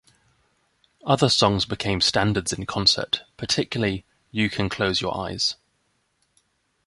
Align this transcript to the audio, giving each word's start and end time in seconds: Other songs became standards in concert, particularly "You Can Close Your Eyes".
Other 1.05 1.29
songs 1.29 1.65
became 1.67 2.01
standards 2.01 2.51
in 2.51 2.65
concert, 2.65 3.21
particularly 3.37 4.03
"You 4.31 4.49
Can 4.49 4.67
Close 4.67 4.99
Your 4.99 5.15
Eyes". 5.15 5.57